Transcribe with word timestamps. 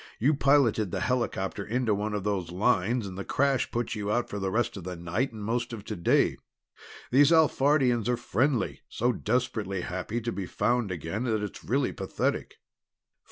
You 0.17 0.33
piloted 0.33 0.89
the 0.89 1.01
helihopper 1.01 1.63
into 1.63 1.93
one 1.93 2.15
of 2.15 2.23
those 2.23 2.49
lines, 2.49 3.05
and 3.05 3.19
the 3.19 3.23
crash 3.23 3.69
put 3.69 3.93
you 3.93 4.11
out 4.11 4.29
for 4.31 4.39
the 4.39 4.49
rest 4.49 4.75
of 4.75 4.83
the 4.83 4.95
night 4.95 5.31
and 5.31 5.45
most 5.45 5.73
of 5.73 5.85
today. 5.85 6.37
These 7.11 7.29
Alphardians 7.31 8.09
are 8.09 8.17
friendly, 8.17 8.81
so 8.89 9.11
desperately 9.11 9.81
happy 9.81 10.19
to 10.19 10.31
be 10.31 10.47
found 10.47 10.89
again 10.89 11.25
that 11.25 11.43
it's 11.43 11.63
really 11.63 11.93
pathetic." 11.93 12.55